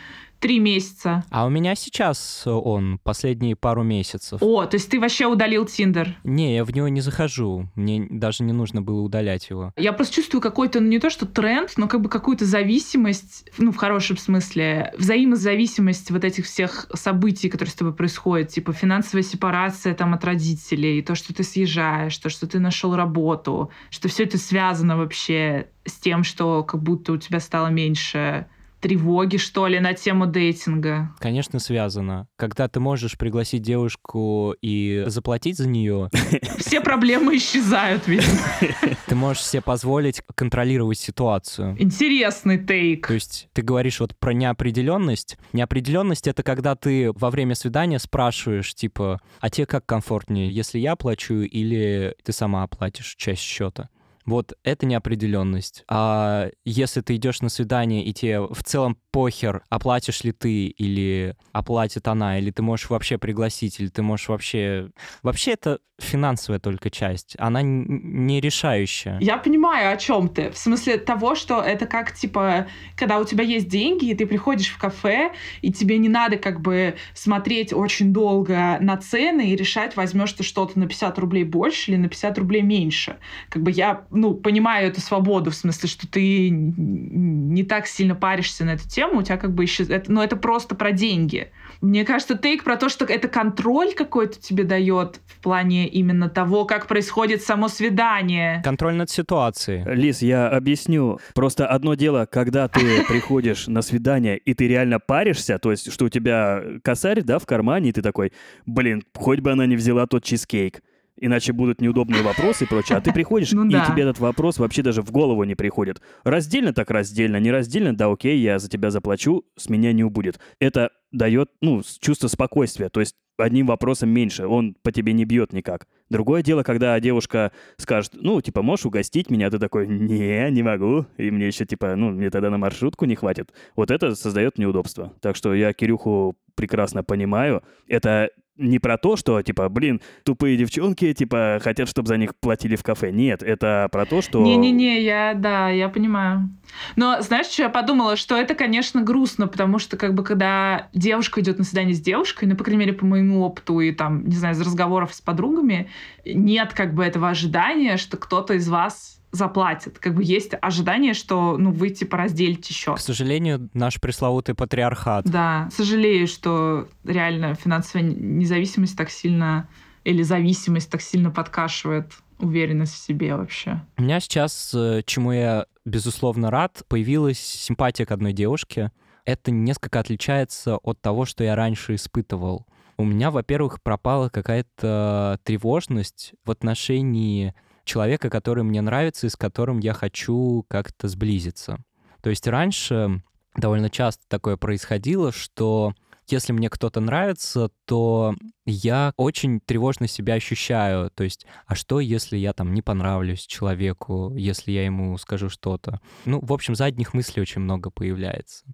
[0.45, 1.25] три месяца.
[1.31, 4.43] А у меня сейчас он последние пару месяцев.
[4.43, 6.19] О, то есть ты вообще удалил Тиндер?
[6.23, 7.71] Не, я в него не захожу.
[7.75, 9.73] Мне даже не нужно было удалять его.
[9.79, 13.73] Я просто чувствую какой-то, ну не то что тренд, но как бы какую-то зависимость, ну
[13.73, 19.95] в хорошем смысле, взаимозависимость вот этих всех событий, которые с тобой происходят, типа финансовая сепарация
[19.95, 24.37] там от родителей, то, что ты съезжаешь, то, что ты нашел работу, что все это
[24.37, 28.47] связано вообще с тем, что как будто у тебя стало меньше
[28.85, 31.15] тревоги, что ли, на тему дейтинга?
[31.19, 32.29] Конечно, связано.
[32.37, 36.11] Когда ты можешь пригласить девушку и заплатить за нее...
[36.59, 38.39] Все проблемы исчезают, видимо.
[39.07, 41.77] Ты можешь себе позволить контролировать ситуацию.
[41.79, 43.07] Интересный тейк.
[43.07, 45.39] То есть ты говоришь вот про неопределенность.
[45.55, 50.95] Неопределенность— это когда ты во время свидания спрашиваешь, типа, а тебе как комфортнее, если я
[50.97, 53.89] плачу или ты сама оплатишь часть счета?
[54.27, 55.85] Вот это неопределенность.
[55.89, 61.37] А если ты идешь на свидание, и тебе в целом похер, оплатишь ли ты, или
[61.53, 64.91] оплатит она, или ты можешь вообще пригласить, или ты можешь вообще...
[65.23, 69.17] Вообще это финансовая только часть, она не решающая.
[69.21, 70.51] Я понимаю, о чем ты.
[70.51, 74.69] В смысле того, что это как, типа, когда у тебя есть деньги, и ты приходишь
[74.69, 75.33] в кафе,
[75.63, 80.43] и тебе не надо как бы смотреть очень долго на цены и решать, возьмешь ты
[80.43, 83.19] что-то на 50 рублей больше или на 50 рублей меньше.
[83.49, 88.65] Как бы я, ну, понимаю эту свободу, в смысле, что ты не так сильно паришься
[88.65, 89.85] на эту тему, у тебя как бы еще...
[89.85, 91.51] Это, но это просто про деньги.
[91.81, 96.65] Мне кажется, тейк про то, что это контроль какой-то тебе дает в плане именно того,
[96.65, 98.63] как происходит само свидание.
[98.65, 99.85] Контроль над ситуацией.
[99.95, 101.19] Лиз, я объясню.
[101.35, 106.07] Просто одно дело, когда ты приходишь на свидание, и ты реально паришься, то есть, что
[106.07, 108.33] у тебя косарь, да, в кармане, и ты такой,
[108.65, 110.81] блин, хоть бы она не взяла тот чизкейк
[111.19, 112.99] иначе будут неудобные вопросы и прочее.
[112.99, 113.87] А ты приходишь, ну, и да.
[113.87, 116.01] тебе этот вопрос вообще даже в голову не приходит.
[116.25, 120.39] Раздельно так раздельно, не раздельно, да окей, я за тебя заплачу, с меня не убудет.
[120.59, 122.89] Это дает, ну, чувство спокойствия.
[122.89, 125.87] То есть одним вопросом меньше, он по тебе не бьет никак.
[126.11, 130.63] Другое дело, когда девушка скажет, ну, типа, можешь угостить меня, а ты такой, не, не
[130.63, 133.53] могу, и мне еще, типа, ну, мне тогда на маршрутку не хватит.
[133.75, 135.13] Вот это создает неудобство.
[135.21, 137.63] Так что я Кирюху прекрасно понимаю.
[137.89, 142.77] Это не про то, что, типа, блин, тупые девчонки, типа, хотят, чтобы за них платили
[142.77, 143.11] в кафе.
[143.11, 144.43] Нет, это про то, что...
[144.43, 146.51] Не-не-не, я, да, я понимаю.
[146.97, 148.17] Но знаешь, что я подумала?
[148.17, 152.47] Что это, конечно, грустно, потому что, как бы, когда девушка идет на свидание с девушкой,
[152.47, 155.91] ну, по крайней мере, по моему опыту и, там, не знаю, из разговоров с подругами,
[156.25, 159.99] нет, как бы, этого ожидания, что кто-то из вас заплатит.
[159.99, 162.97] Как бы есть ожидание, что ну вы типа разделите счет.
[162.97, 165.25] К сожалению, наш пресловутый патриархат.
[165.25, 169.69] Да, сожалею, что реально финансовая независимость так сильно
[170.05, 173.81] или зависимость так сильно подкашивает уверенность в себе вообще.
[173.97, 178.93] У меня сейчас, э, чему я безусловно рад, появилась симпатия к одной девушке.
[179.25, 182.67] Это несколько отличается от того, что я раньше испытывал.
[182.97, 189.79] У меня, во-первых, пропала какая-то тревожность в отношении человека, который мне нравится и с которым
[189.79, 191.79] я хочу как-то сблизиться.
[192.23, 193.23] То есть раньше
[193.57, 195.95] довольно часто такое происходило, что
[196.27, 201.11] если мне кто-то нравится, то я очень тревожно себя ощущаю.
[201.11, 206.01] То есть, а что, если я там не понравлюсь человеку, если я ему скажу что-то?
[206.25, 208.65] Ну, в общем, задних мыслей очень много появляется.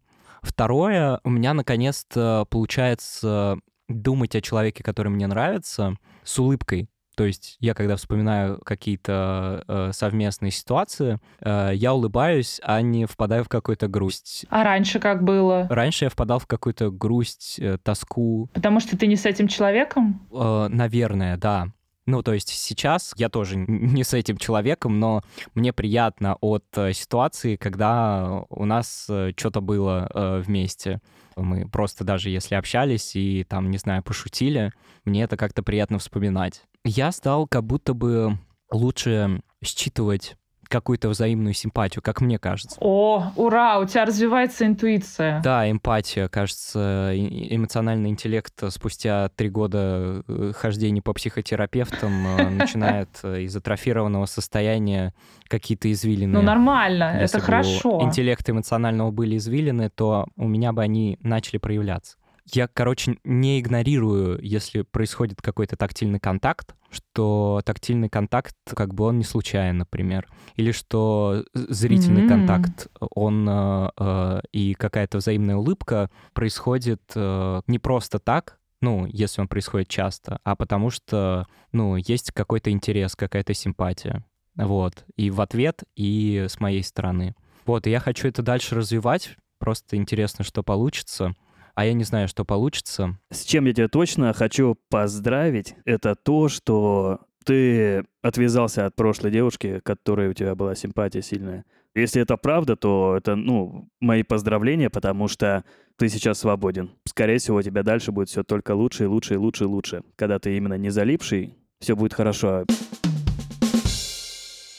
[0.42, 6.88] Второе, у меня наконец-то получается думать о человеке, который мне нравится, с улыбкой.
[7.20, 13.44] То есть я, когда вспоминаю какие-то э, совместные ситуации, э, я улыбаюсь, а не впадаю
[13.44, 14.46] в какую-то грусть.
[14.48, 15.66] А раньше как было?
[15.68, 18.48] Раньше я впадал в какую-то грусть, э, тоску.
[18.54, 20.26] Потому что ты не с этим человеком?
[20.32, 21.66] Э, наверное, да.
[22.10, 25.22] Ну, то есть сейчас я тоже не с этим человеком, но
[25.54, 31.00] мне приятно от э, ситуации, когда у нас э, что-то было э, вместе.
[31.36, 34.72] Мы просто даже если общались и там, не знаю, пошутили,
[35.04, 36.64] мне это как-то приятно вспоминать.
[36.84, 38.36] Я стал как будто бы
[38.72, 40.36] лучше считывать
[40.70, 42.76] какую-то взаимную симпатию, как мне кажется.
[42.80, 45.42] О, ура, у тебя развивается интуиция.
[45.42, 53.42] Да, эмпатия, кажется, эмоциональный интеллект спустя три года э, хождения по психотерапевтам э, начинает э,
[53.42, 55.12] из атрофированного состояния
[55.48, 56.32] какие-то извилины.
[56.32, 58.00] Ну, нормально, это хорошо.
[58.02, 62.16] интеллект эмоционального были извилины, то у меня бы они начали проявляться
[62.56, 69.18] я, короче, не игнорирую, если происходит какой-то тактильный контакт, что тактильный контакт, как бы он
[69.18, 72.28] не случайен, например, или что зрительный mm-hmm.
[72.28, 79.40] контакт, он э, э, и какая-то взаимная улыбка происходит э, не просто так, ну, если
[79.40, 84.24] он происходит часто, а потому что, ну, есть какой-то интерес, какая-то симпатия.
[84.56, 85.04] Вот.
[85.16, 87.34] И в ответ, и с моей стороны.
[87.66, 89.36] Вот, и я хочу это дальше развивать.
[89.58, 91.34] Просто интересно, что получится.
[91.80, 93.16] А я не знаю, что получится.
[93.30, 99.80] С чем я тебя точно хочу поздравить, это то, что ты отвязался от прошлой девушки,
[99.82, 101.64] которой у тебя была симпатия сильная.
[101.94, 105.64] Если это правда, то это, ну, мои поздравления, потому что
[105.96, 106.90] ты сейчас свободен.
[107.08, 110.02] Скорее всего, у тебя дальше будет все только лучше и лучше и лучше и лучше.
[110.16, 112.66] Когда ты именно не залипший, все будет хорошо.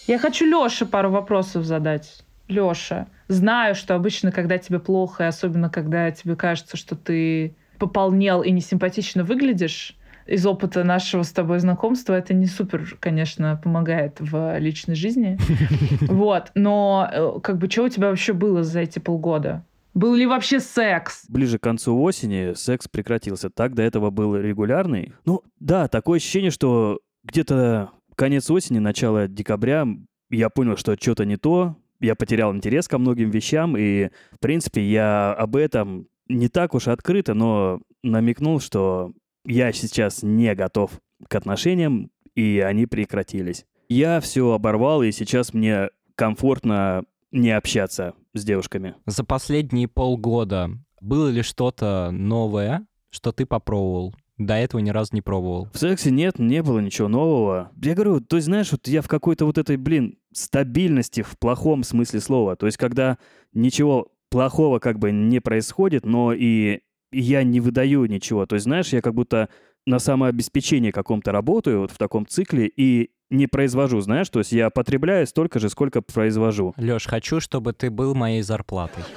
[0.05, 2.23] Я хочу Лёше пару вопросов задать.
[2.51, 8.43] Лёша, знаю, что обычно, когда тебе плохо, и особенно когда тебе кажется, что ты пополнел
[8.43, 14.57] и несимпатично выглядишь, из опыта нашего с тобой знакомства это не супер, конечно, помогает в
[14.59, 15.37] личной жизни.
[16.07, 16.51] Вот.
[16.55, 19.65] Но э, как бы что у тебя вообще было за эти полгода?
[19.93, 21.25] Был ли вообще секс?
[21.27, 23.49] Ближе к концу осени секс прекратился.
[23.49, 25.13] Так до этого был регулярный.
[25.25, 29.85] Ну, да, такое ощущение, что где-то конец осени, начало декабря
[30.29, 34.83] я понял, что что-то не то, я потерял интерес ко многим вещам, и, в принципе,
[34.83, 39.13] я об этом не так уж открыто, но намекнул, что
[39.45, 40.91] я сейчас не готов
[41.27, 43.65] к отношениям, и они прекратились.
[43.87, 48.95] Я все оборвал, и сейчас мне комфортно не общаться с девушками.
[49.05, 54.15] За последние полгода было ли что-то новое, что ты попробовал?
[54.45, 55.69] До этого ни разу не пробовал.
[55.73, 57.71] В сексе нет, не было ничего нового.
[57.81, 61.83] Я говорю, то есть, знаешь, вот я в какой-то вот этой, блин, стабильности в плохом
[61.83, 62.55] смысле слова.
[62.55, 63.17] То есть, когда
[63.53, 66.79] ничего плохого как бы не происходит, но и
[67.11, 68.45] я не выдаю ничего.
[68.45, 69.49] То есть, знаешь, я как будто
[69.85, 74.69] на самообеспечении каком-то работаю, вот в таком цикле, и не произвожу, знаешь, то есть я
[74.69, 76.73] потребляю столько же, сколько произвожу.
[76.77, 79.03] Лёш, хочу, чтобы ты был моей зарплатой.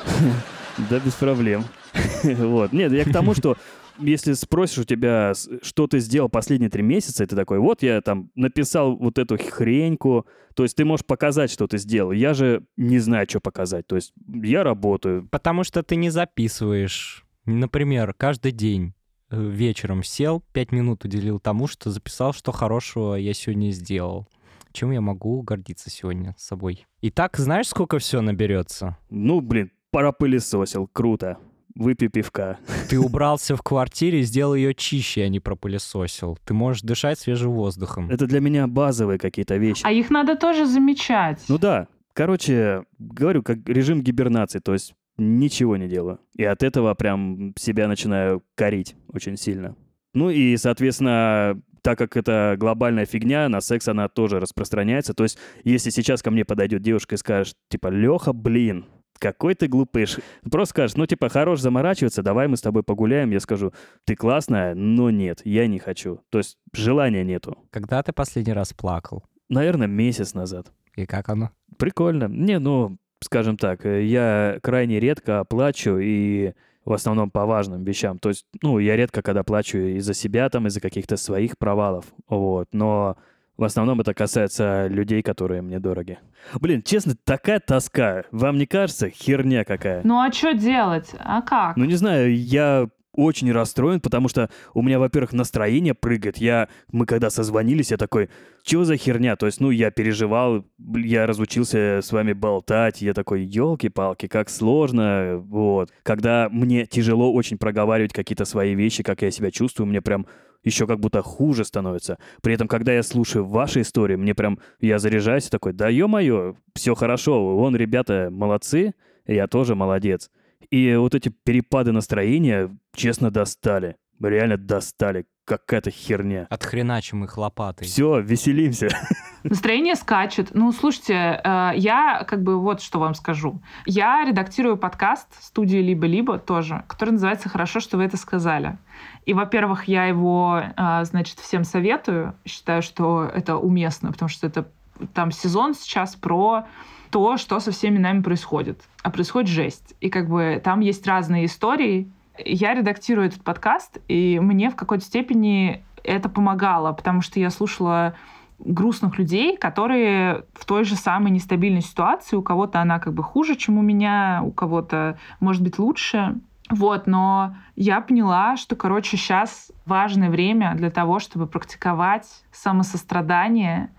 [0.90, 1.64] Да, без проблем.
[2.24, 2.72] Вот.
[2.72, 3.56] Нет, я к тому, что
[3.98, 8.00] если спросишь у тебя, что ты сделал последние три месяца, и ты такой, вот я
[8.00, 12.12] там написал вот эту хреньку, то есть ты можешь показать, что ты сделал.
[12.12, 13.86] Я же не знаю, что показать.
[13.86, 15.28] То есть я работаю.
[15.28, 17.24] Потому что ты не записываешь.
[17.44, 18.94] Например, каждый день
[19.30, 24.28] э, вечером сел, пять минут уделил тому, что записал, что хорошего я сегодня сделал.
[24.72, 26.86] Чем я могу гордиться сегодня с собой?
[27.00, 28.96] И так знаешь, сколько все наберется?
[29.10, 31.38] Ну, блин, пропылесосил, круто
[31.74, 32.58] выпей пивка.
[32.88, 36.38] Ты убрался в квартире, сделал ее чище, а не пропылесосил.
[36.44, 38.10] Ты можешь дышать свежим воздухом.
[38.10, 39.82] Это для меня базовые какие-то вещи.
[39.84, 41.42] А их надо тоже замечать.
[41.48, 41.88] Ну да.
[42.12, 46.20] Короче, говорю, как режим гибернации, то есть ничего не делаю.
[46.36, 49.76] И от этого прям себя начинаю корить очень сильно.
[50.12, 55.12] Ну и, соответственно, так как это глобальная фигня, на секс она тоже распространяется.
[55.12, 58.86] То есть, если сейчас ко мне подойдет девушка и скажет, типа, Леха, блин,
[59.18, 60.18] какой ты глупыш.
[60.50, 63.30] Просто скажешь, ну, типа, хорош заморачиваться, давай мы с тобой погуляем.
[63.30, 63.72] Я скажу,
[64.04, 66.20] ты классная, но нет, я не хочу.
[66.30, 67.58] То есть желания нету.
[67.70, 69.24] Когда ты последний раз плакал?
[69.48, 70.72] Наверное, месяц назад.
[70.96, 71.50] И как оно?
[71.78, 72.28] Прикольно.
[72.28, 76.52] Не, ну, скажем так, э, я крайне редко плачу и
[76.84, 78.18] в основном по важным вещам.
[78.18, 82.06] То есть, ну, я редко когда плачу из-за себя, там, из-за каких-то своих провалов.
[82.28, 82.68] Вот.
[82.72, 83.16] Но
[83.56, 86.18] в основном это касается людей, которые мне дороги.
[86.60, 88.24] Блин, честно, такая тоска.
[88.30, 89.08] Вам не кажется?
[89.10, 90.00] Херня какая.
[90.04, 91.10] Ну а что делать?
[91.18, 91.76] А как?
[91.76, 96.38] Ну не знаю, я очень расстроен, потому что у меня, во-первых, настроение прыгает.
[96.38, 98.28] Я, мы когда созвонились, я такой,
[98.64, 99.36] что за херня?
[99.36, 105.36] То есть, ну, я переживал, я разучился с вами болтать, я такой, елки-палки, как сложно,
[105.38, 105.90] вот.
[106.02, 110.26] Когда мне тяжело очень проговаривать какие-то свои вещи, как я себя чувствую, мне прям
[110.64, 112.18] еще как будто хуже становится.
[112.42, 116.94] При этом, когда я слушаю ваши истории, мне прям, я заряжаюсь такой, да ё-моё, все
[116.94, 118.94] хорошо, вон ребята молодцы,
[119.26, 120.30] я тоже молодец.
[120.70, 123.96] И вот эти перепады настроения, честно, достали.
[124.20, 125.26] Реально достали.
[125.46, 126.46] Какая-то херня.
[126.48, 127.86] Отхреначим их лопатой.
[127.86, 128.88] Все, веселимся.
[129.42, 130.54] Настроение скачет.
[130.54, 133.60] Ну, слушайте, э, я как бы вот что вам скажу.
[133.84, 138.78] Я редактирую подкаст студии «Либо-либо» тоже, который называется «Хорошо, что вы это сказали».
[139.26, 142.34] И, во-первых, я его, э, значит, всем советую.
[142.46, 144.66] Считаю, что это уместно, потому что это
[145.12, 146.66] там сезон сейчас про
[147.10, 148.82] то, что со всеми нами происходит.
[149.02, 149.94] А происходит жесть.
[150.00, 152.10] И как бы там есть разные истории.
[152.38, 158.14] Я редактирую этот подкаст, и мне в какой-то степени это помогало, потому что я слушала
[158.58, 162.36] грустных людей, которые в той же самой нестабильной ситуации.
[162.36, 166.36] У кого-то она как бы хуже, чем у меня, у кого-то, может быть, лучше.
[166.70, 173.90] Вот, но я поняла, что, короче, сейчас важное время для того, чтобы практиковать самосострадание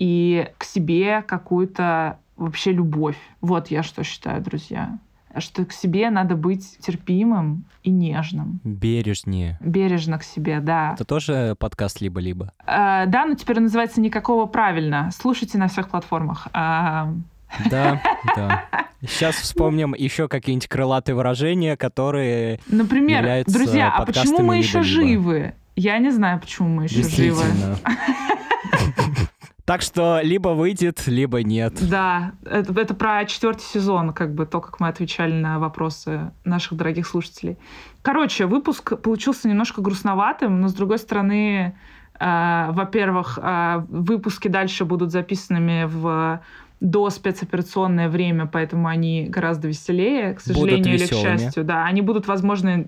[0.00, 3.18] и к себе какую-то вообще любовь.
[3.40, 4.98] Вот я что считаю, друзья
[5.38, 8.60] что к себе надо быть терпимым и нежным.
[8.64, 9.58] Бережнее.
[9.60, 10.94] Бережно к себе, да.
[10.94, 12.52] Это тоже подкаст «Либо-либо»?
[12.66, 15.10] Э, да, но теперь называется «Никакого правильно».
[15.12, 16.48] Слушайте на всех платформах.
[16.52, 17.12] Э...
[17.70, 18.02] Да,
[18.36, 18.64] да.
[19.02, 25.54] Сейчас вспомним еще какие-нибудь крылатые выражения, которые Например, являются друзья, а почему мы еще живы?
[25.76, 27.44] Я не знаю, почему мы еще живы.
[29.70, 31.74] Так что либо выйдет, либо нет.
[31.88, 36.76] Да, это, это про четвертый сезон, как бы то, как мы отвечали на вопросы наших
[36.76, 37.56] дорогих слушателей.
[38.02, 41.76] Короче, выпуск получился немножко грустноватым, но с другой стороны,
[42.18, 46.40] э, во-первых, э, выпуски дальше будут записанными в
[46.80, 51.62] до спецоперационное время, поэтому они гораздо веселее, к сожалению или к счастью.
[51.62, 52.86] Да, они будут, возможно,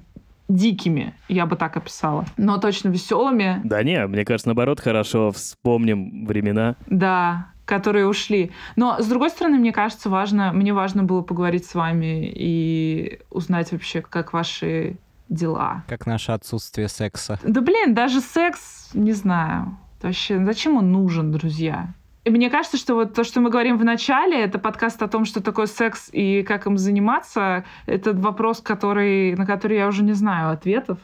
[0.55, 3.61] дикими, я бы так описала, но точно веселыми.
[3.65, 6.77] Да не, мне кажется, наоборот, хорошо вспомним времена.
[6.87, 8.53] Да, которые ушли.
[8.77, 13.73] Но, с другой стороны, мне кажется, важно, мне важно было поговорить с вами и узнать
[13.73, 14.97] вообще, как ваши
[15.29, 15.85] дела.
[15.89, 17.39] Как наше отсутствие секса.
[17.43, 19.79] Да блин, даже секс, не знаю.
[20.03, 21.95] Вообще, зачем он нужен, друзья?
[22.25, 25.43] Мне кажется, что вот то, что мы говорим в начале, это подкаст о том, что
[25.43, 30.53] такое секс и как им заниматься, это вопрос, который, на который я уже не знаю
[30.53, 30.99] ответов,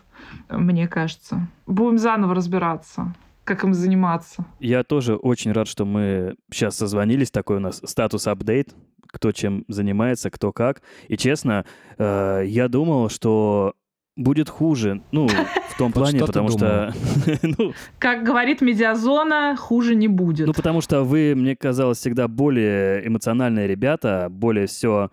[0.48, 1.48] мне кажется.
[1.66, 4.44] Будем заново разбираться, как им заниматься.
[4.60, 7.32] Я тоже очень рад, что мы сейчас созвонились.
[7.32, 8.74] Такой у нас статус-апдейт.
[9.08, 10.82] Кто чем занимается, кто как.
[11.08, 11.64] И честно,
[11.96, 13.72] э, я думал, что
[14.18, 15.00] будет хуже.
[15.12, 15.28] Ну,
[15.70, 16.92] в том плане, потому что...
[17.42, 20.46] ну, Как говорит медиазона, хуже не будет.
[20.46, 25.10] Ну, потому что вы, мне казалось, всегда более эмоциональные ребята, более все,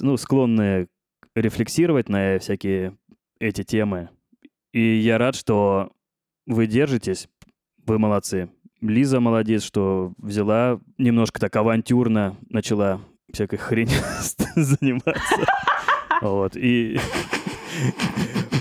[0.00, 0.88] ну, склонны
[1.34, 2.96] рефлексировать на всякие
[3.38, 4.08] эти темы.
[4.72, 5.92] И я рад, что
[6.46, 7.28] вы держитесь,
[7.86, 8.48] вы молодцы.
[8.80, 13.00] Лиза молодец, что взяла немножко так авантюрно, начала
[13.32, 13.88] всякой хрень
[14.56, 15.46] заниматься.
[16.22, 16.98] Вот, и...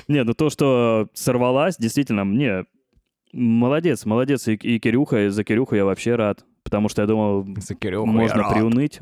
[0.08, 2.66] Не, ну то, что сорвалась, действительно, мне
[3.34, 4.48] молодец, молодец.
[4.48, 8.06] И, и Кирюха, и за Кирюху я вообще рад, потому что я думал, За Кирюху
[8.06, 9.02] можно я приуныть.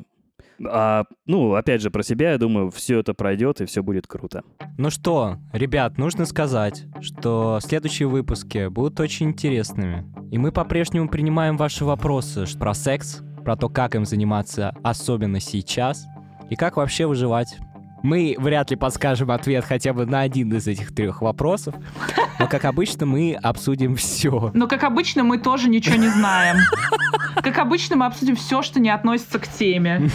[0.66, 4.44] А, ну, опять же, про себя, я думаю, все это пройдет, и все будет круто.
[4.78, 10.06] Ну что, ребят, нужно сказать, что следующие выпуски будут очень интересными.
[10.32, 16.06] И мы по-прежнему принимаем ваши вопросы про секс, про то, как им заниматься, особенно сейчас,
[16.50, 17.58] и как вообще выживать.
[18.06, 21.74] Мы вряд ли подскажем ответ хотя бы на один из этих трех вопросов,
[22.38, 24.52] но, как обычно, мы обсудим все.
[24.54, 26.58] Но, как обычно, мы тоже ничего не знаем.
[27.38, 30.08] Как обычно, мы обсудим все, что не относится к теме.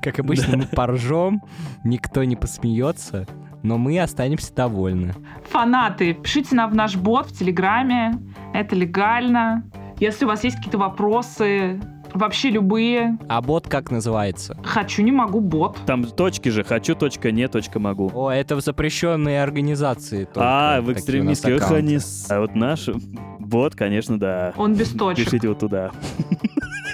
[0.00, 1.42] Как обычно, мы поржем,
[1.82, 3.26] никто не посмеется,
[3.64, 5.12] но мы останемся довольны.
[5.50, 8.12] Фанаты, пишите нам в наш бот в Телеграме.
[8.54, 9.64] Это легально.
[9.98, 11.80] Если у вас есть какие-то вопросы,
[12.14, 14.56] вообще любые, А бот как называется?
[14.64, 15.76] хочу, не могу, бот.
[15.86, 18.10] Там точки же, хочу, точка, не, точка, могу.
[18.14, 20.40] О, это в запрещенные организации только.
[20.42, 21.98] а, в экстремистских они...
[22.28, 22.88] А вот наш
[23.38, 24.52] бот, конечно, да.
[24.56, 25.24] Он без точек.
[25.26, 25.90] Пишите вот туда.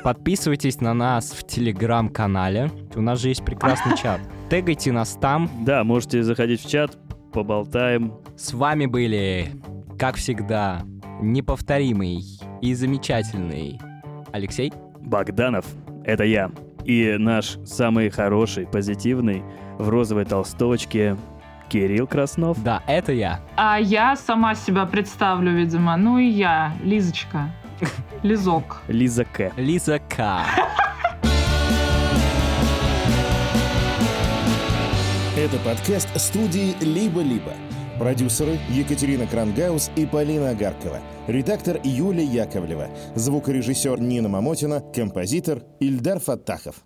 [0.02, 2.70] Подписывайтесь на нас в телеграм-канале.
[2.94, 4.20] У нас же есть прекрасный чат.
[4.50, 5.48] Тегайте нас там.
[5.64, 6.98] Да, можете заходить в чат,
[7.32, 8.12] поболтаем.
[8.36, 9.50] С вами были,
[9.98, 10.82] как всегда,
[11.20, 12.22] неповторимый
[12.60, 13.80] и замечательный
[14.32, 14.72] Алексей.
[15.04, 15.66] Богданов,
[16.04, 16.50] это я.
[16.84, 19.42] И наш самый хороший, позитивный,
[19.78, 21.16] в розовой толстовочке
[21.68, 22.62] Кирилл Краснов.
[22.62, 23.40] Да, это я.
[23.56, 25.96] А я сама себя представлю, видимо.
[25.96, 27.50] Ну и я, Лизочка.
[28.22, 28.82] Лизок.
[28.88, 29.52] Лиза К.
[29.56, 30.44] Лиза К.
[35.36, 37.52] Это подкаст студии «Либо-либо».
[37.98, 40.98] Продюсеры Екатерина Крангаус и Полина Агаркова.
[41.28, 42.88] Редактор Юлия Яковлева.
[43.14, 44.80] Звукорежиссер Нина Мамотина.
[44.92, 46.84] Композитор Ильдар Фаттахов.